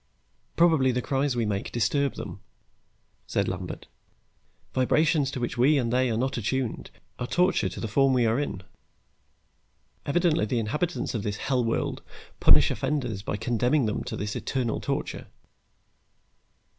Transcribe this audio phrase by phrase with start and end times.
[0.55, 2.39] "Probably the cries we make disturb them,"
[3.27, 3.85] said Lambert.
[4.73, 6.89] "Vibrations to which we and they are not attuned
[7.19, 8.63] are torture to the form we are in.
[10.07, 12.01] Evidently the inhabitants of this hell world
[12.39, 15.27] punish offenders by condemning them to this eternal torture."